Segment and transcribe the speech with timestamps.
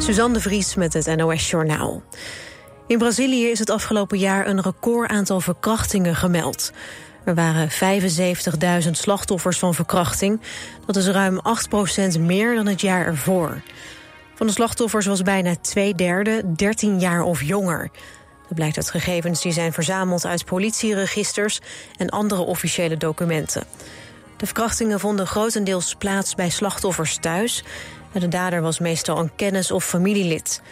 [0.00, 2.02] Suzanne de Vries met het NOS Journaal.
[2.86, 6.72] In Brazilië is het afgelopen jaar een record aantal verkrachtingen gemeld.
[7.24, 7.70] Er waren
[8.84, 10.40] 75.000 slachtoffers van verkrachting.
[10.86, 11.40] Dat is ruim
[12.16, 13.62] 8% meer dan het jaar ervoor.
[14.34, 17.90] Van de slachtoffers was bijna twee derde 13 jaar of jonger.
[18.42, 21.60] Dat blijkt uit gegevens die zijn verzameld uit politieregisters...
[21.96, 23.64] en andere officiële documenten.
[24.36, 27.64] De verkrachtingen vonden grotendeels plaats bij slachtoffers thuis...
[28.12, 30.62] de dader was meestal een kennis- of familielid.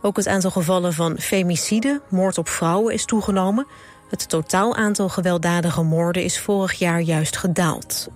[0.00, 3.66] Ook het aantal gevallen van femicide, moord op vrouwen, is toegenomen.
[4.10, 8.08] Het totaal aantal gewelddadige moorden is vorig jaar juist gedaald.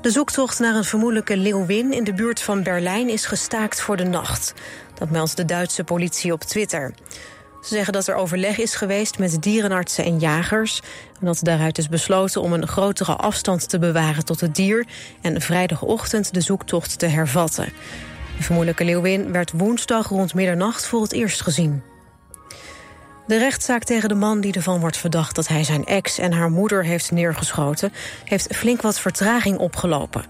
[0.00, 4.04] De zoektocht naar een vermoedelijke leeuwin in de buurt van Berlijn is gestaakt voor de
[4.04, 4.54] nacht.
[4.94, 6.94] Dat meldt de Duitse politie op Twitter.
[7.62, 10.80] Ze zeggen dat er overleg is geweest met dierenartsen en jagers...
[11.20, 14.86] en dat daaruit is besloten om een grotere afstand te bewaren tot het dier...
[15.20, 17.72] en vrijdagochtend de zoektocht te hervatten.
[18.36, 21.82] De vermoedelijke leeuwin werd woensdag rond middernacht voor het eerst gezien.
[23.26, 26.50] De rechtszaak tegen de man die ervan wordt verdacht dat hij zijn ex en haar
[26.50, 27.92] moeder heeft neergeschoten,
[28.24, 30.24] heeft flink wat vertraging opgelopen.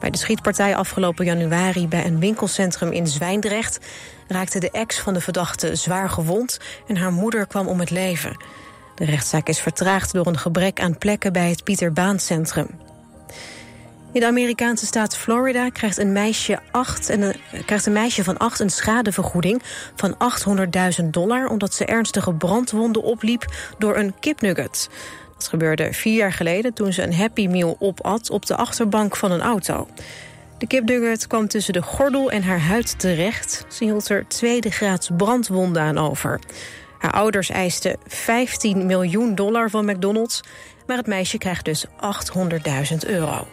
[0.00, 3.78] Bij de schietpartij afgelopen januari bij een winkelcentrum in Zwijndrecht
[4.32, 8.36] raakte de ex van de verdachte zwaar gewond en haar moeder kwam om het leven.
[8.94, 12.68] De rechtszaak is vertraagd door een gebrek aan plekken bij het Pieter Baan Centrum.
[14.12, 16.58] In de Amerikaanse staat Florida krijgt een meisje,
[17.08, 17.34] en
[17.66, 19.62] krijgt een meisje van acht een schadevergoeding
[19.96, 20.16] van
[21.02, 21.48] 800.000 dollar...
[21.48, 23.44] omdat ze ernstige brandwonden opliep
[23.78, 24.88] door een kipnugget.
[25.34, 29.30] Dat gebeurde vier jaar geleden toen ze een Happy Meal opat op de achterbank van
[29.30, 29.88] een auto.
[30.62, 33.64] De kipnugget kwam tussen de gordel en haar huid terecht.
[33.68, 36.40] Ze hield er tweede graads brandwonden aan over.
[36.98, 40.40] Haar ouders eisten 15 miljoen dollar van McDonald's...
[40.86, 43.46] maar het meisje krijgt dus 800.000 euro.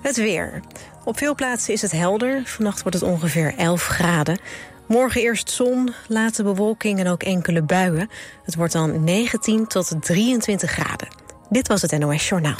[0.00, 0.60] Het weer.
[1.04, 2.42] Op veel plaatsen is het helder.
[2.44, 4.38] Vannacht wordt het ongeveer 11 graden.
[4.86, 8.10] Morgen eerst zon, late bewolking en ook enkele buien.
[8.44, 11.08] Het wordt dan 19 tot 23 graden.
[11.50, 12.56] Dit was het NOS Journaal.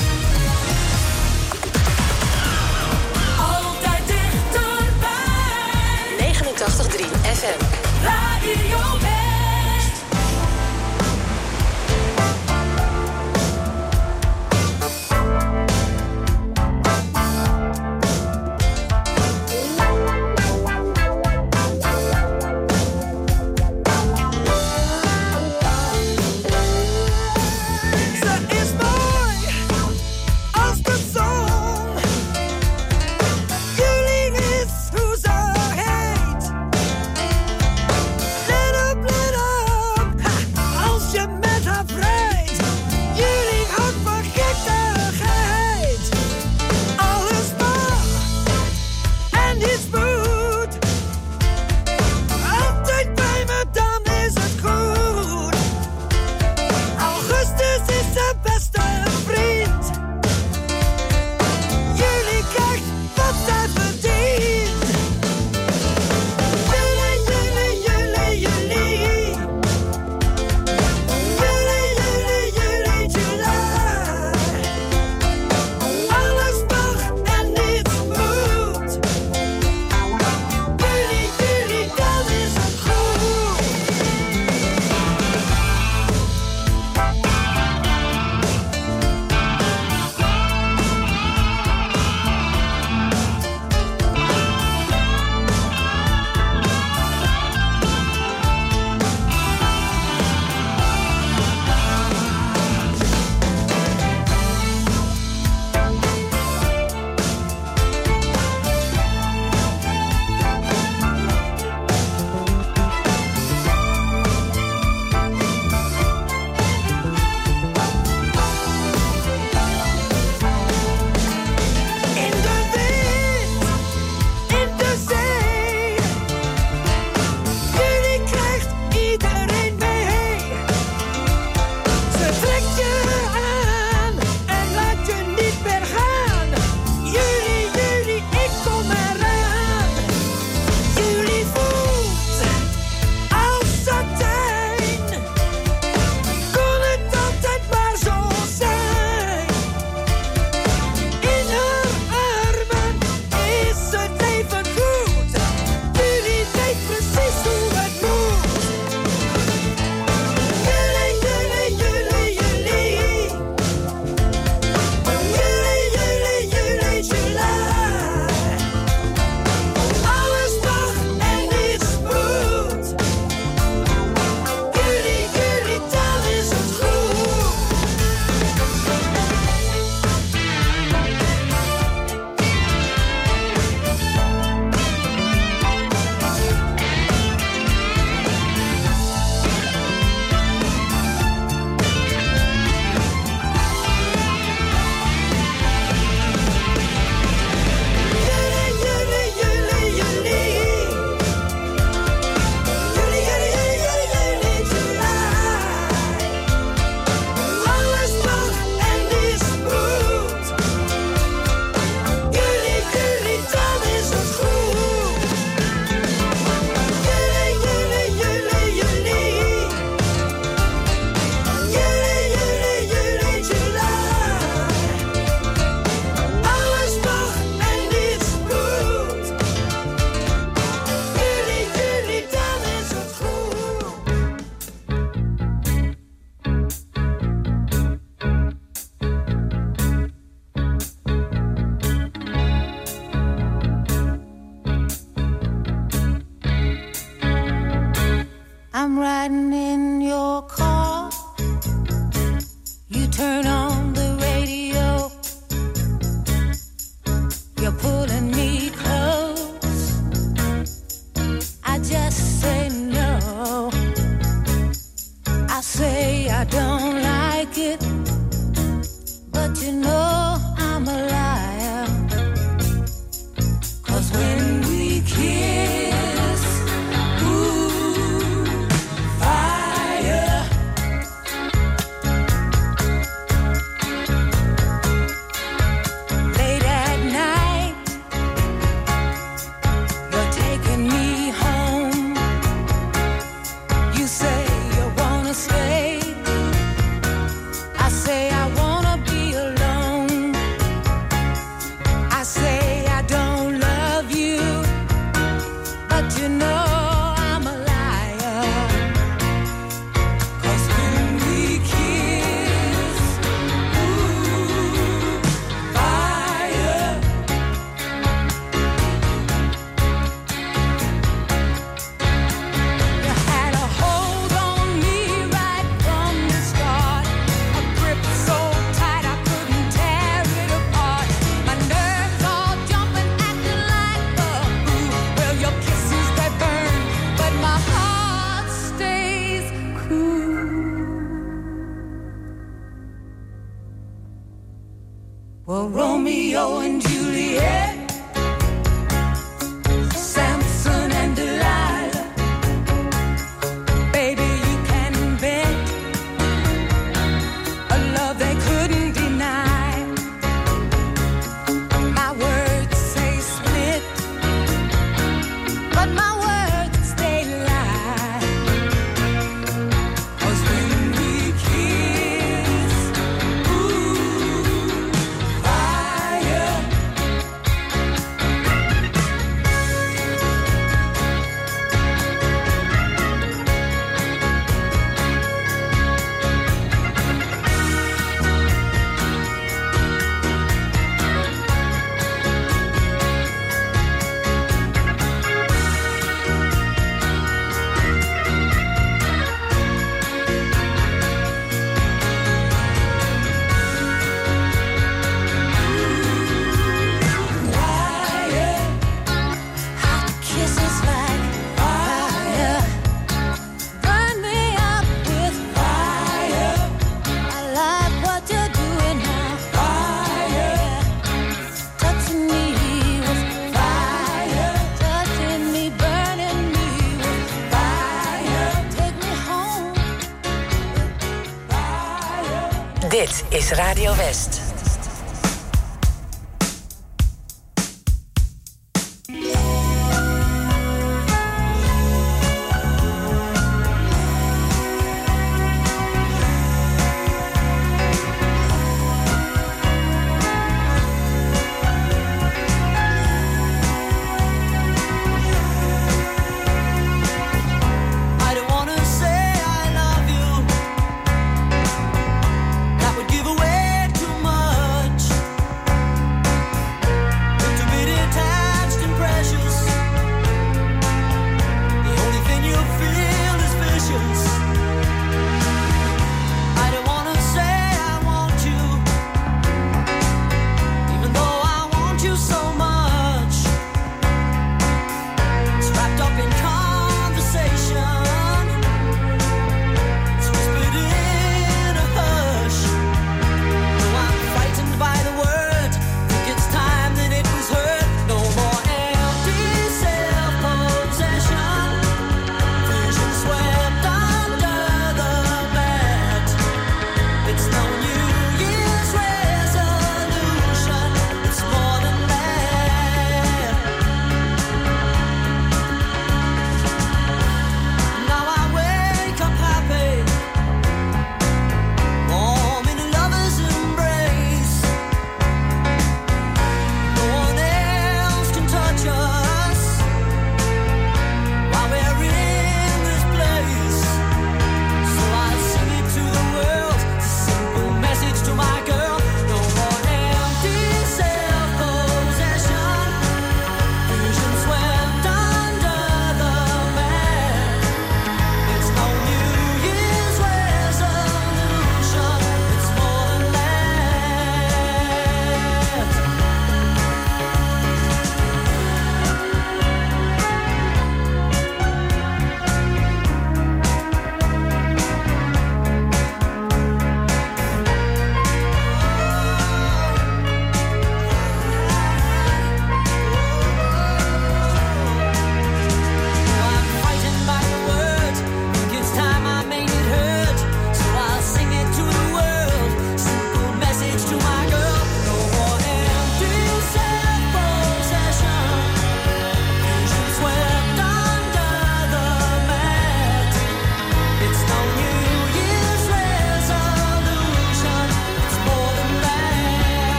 [433.75, 434.54] Radio West.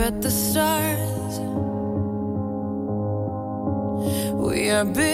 [0.00, 1.38] At the stars.
[4.32, 5.13] We are billions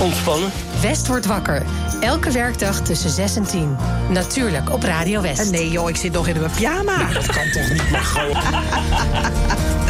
[0.00, 0.50] Ontspannen.
[0.80, 1.62] West wordt wakker.
[2.00, 3.76] Elke werkdag tussen 6 en 10.
[4.10, 5.50] Natuurlijk op Radio West.
[5.50, 6.96] Nee joh, ik zit nog in mijn pyjama.
[6.96, 8.02] Nou, dat kan toch niet, meer.
[8.02, 8.36] gewoon.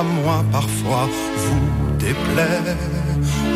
[0.00, 1.06] à moi parfois
[1.44, 1.66] vous
[1.98, 2.76] déplaît.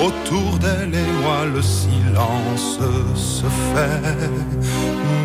[0.06, 2.78] Autour d'elle et moi le silence
[3.14, 4.12] se fait,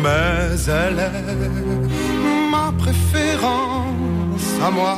[0.02, 0.42] mais
[0.82, 4.96] elle est ma préférence à moi.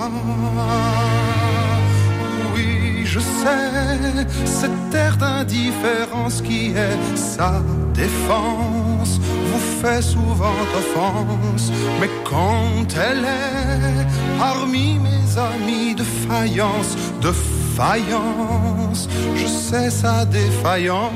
[2.55, 7.53] Oui, je sais, cette air d'indifférence qui est sa
[7.95, 9.13] défense
[9.49, 16.93] vous fait souvent offense, mais quand elle est parmi mes amis de faïence,
[17.27, 17.33] de
[17.79, 19.03] faïence,
[19.41, 21.13] je sais sa défaillance,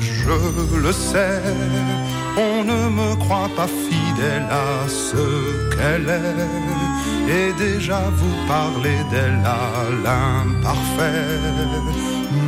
[0.00, 0.36] je
[0.86, 1.42] le sais,
[2.48, 5.24] on ne me croit pas fidèle à ce
[5.72, 6.56] qu'elle est,
[7.38, 9.68] et déjà vous parlez d'elle à
[10.04, 11.38] l'imparfait,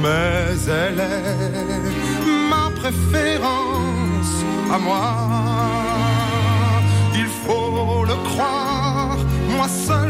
[0.03, 0.47] mais
[0.83, 4.35] elle est ma préférence
[4.75, 5.44] à moi.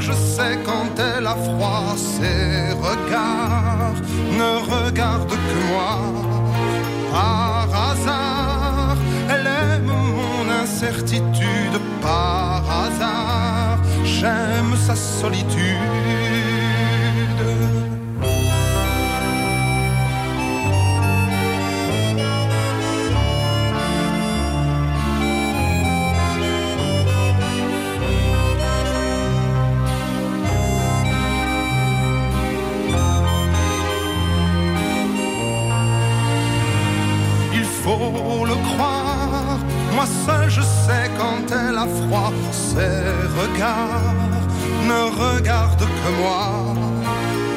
[0.00, 4.00] Je sais quand elle a froid, ses regards
[4.38, 5.98] ne regardent que moi.
[7.12, 8.96] Par hasard,
[9.30, 16.23] elle aime mon incertitude, par hasard, j'aime sa solitude.
[42.54, 43.02] Ses
[43.40, 44.44] regards
[44.90, 46.46] ne regardent que moi.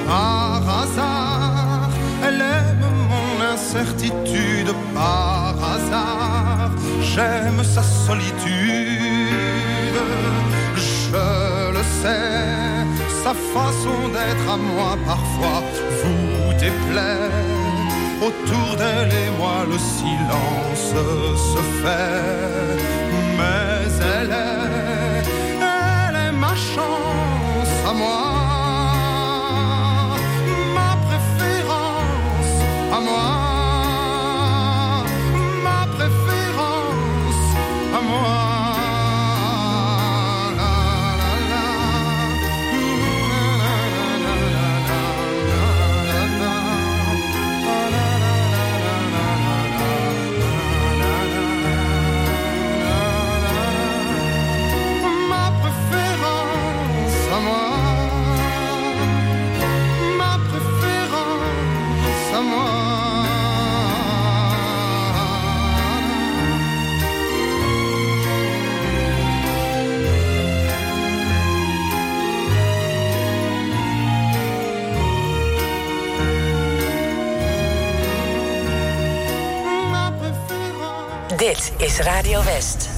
[0.07, 1.89] Par hasard,
[2.25, 6.71] elle aime mon incertitude, par hasard,
[7.01, 9.37] j'aime sa solitude.
[10.75, 12.85] Je le sais,
[13.23, 15.59] sa façon d'être à moi parfois
[15.99, 17.31] vous déplaît.
[18.27, 20.91] Autour d'elle et moi le silence
[21.53, 22.73] se fait,
[23.37, 23.85] mais
[24.15, 24.66] elle est,
[27.87, 28.36] à moi,
[81.77, 82.89] is Radio West.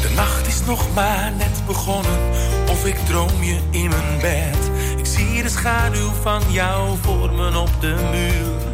[0.00, 2.18] De nacht is nog maar net begonnen,
[2.70, 4.70] of ik droom je in mijn bed.
[4.96, 8.70] Ik zie de schaduw van jou vormen op de muur.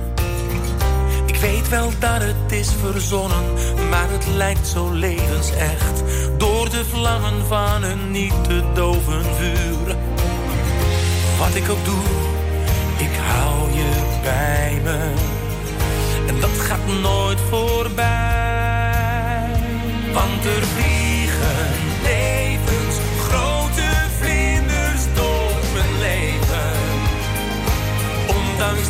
[1.26, 3.44] Ik weet wel dat het is verzonnen,
[3.90, 5.97] maar het lijkt zo levensecht.
[6.68, 9.96] De vlammen van een niet te doven vuur.
[11.38, 12.04] Wat ik ook doe,
[12.96, 15.12] ik hou je bij me.
[16.26, 19.50] En dat gaat nooit voorbij.
[20.12, 21.66] Want er vliegen
[22.02, 22.96] levens,
[23.28, 23.88] grote
[24.18, 26.72] vlinders door mijn leven.
[28.26, 28.88] Ondanks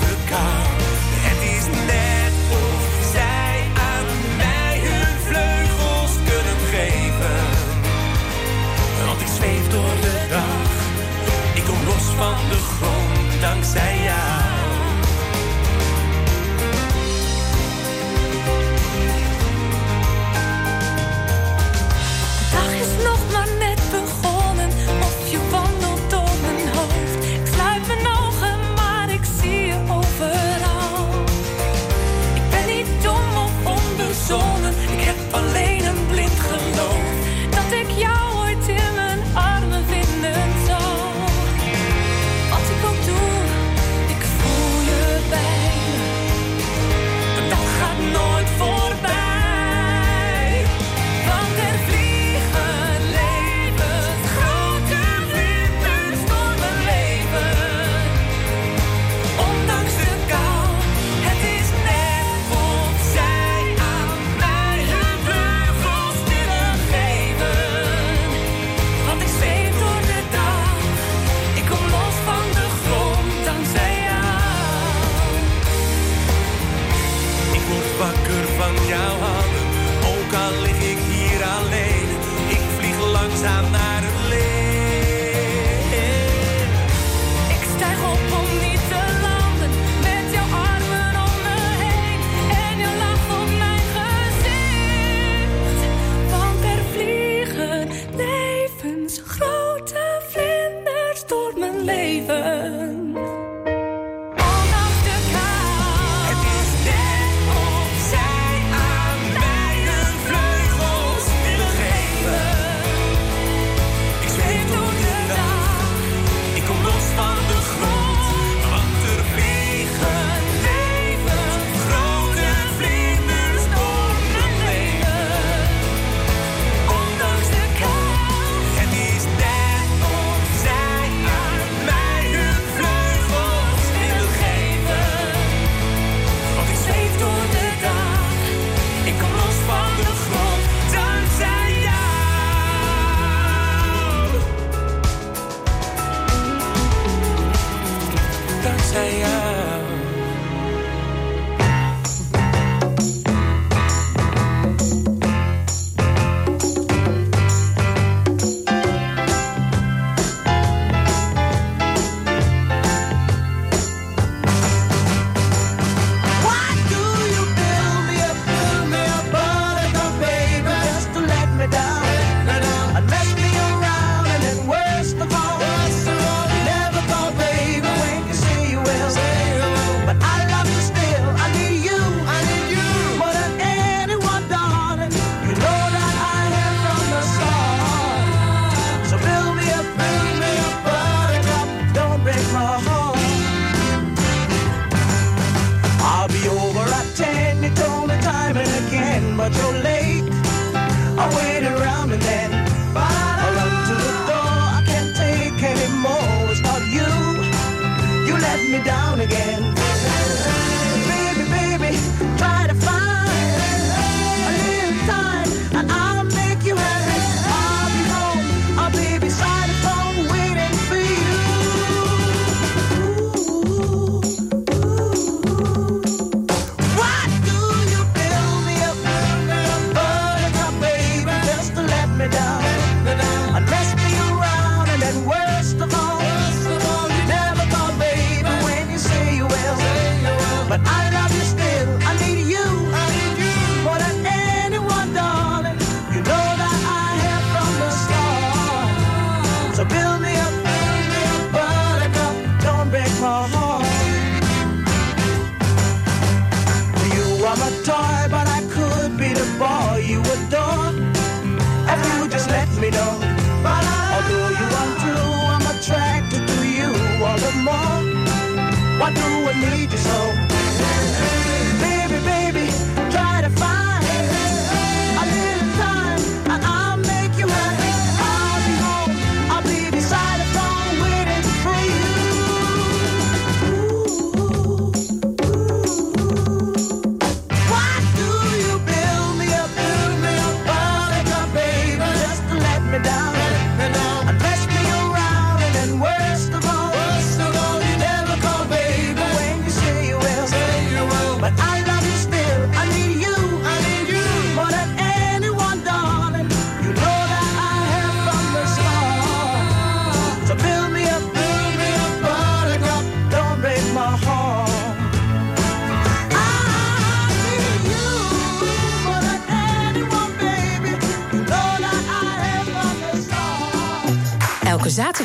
[13.41, 14.38] dankzij jou.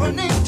[0.00, 0.39] happening.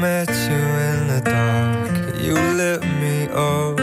[0.00, 2.14] met you in the dark.
[2.20, 3.78] You lit me up.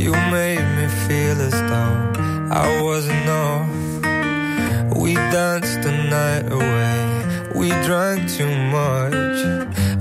[0.00, 2.12] You made me feel as though
[2.50, 4.96] I wasn't off.
[4.96, 7.50] We danced the night away.
[7.54, 9.38] We drank too much.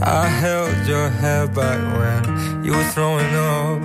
[0.01, 3.81] I held your hair back when you were throwing up.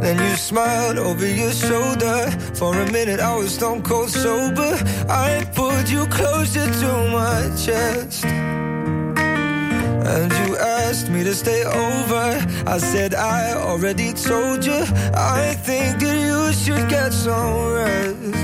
[0.00, 2.30] Then you smiled over your shoulder.
[2.54, 4.78] For a minute, I was stone cold sober.
[5.08, 8.43] I pulled you closer to my chest.
[10.06, 12.26] And you asked me to stay over.
[12.66, 14.84] I said I already told you.
[15.14, 18.43] I think that you should get some rest.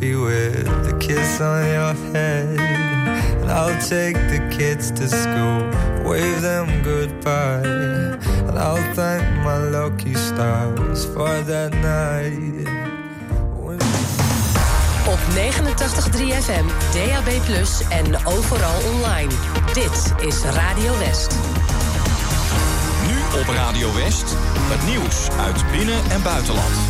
[0.00, 2.58] The kiss on your head.
[3.40, 7.62] And I'll take the kids to school, wave them goodbye.
[8.48, 12.68] And I'll thank my lucky stars for that night.
[15.06, 17.28] Op 89.3 FM, DAB+,
[17.90, 19.32] en overal online.
[19.72, 21.34] Dit is Radio West.
[23.06, 24.36] Nu op Radio West.
[24.70, 26.89] Het nieuws uit binnen- en buitenland.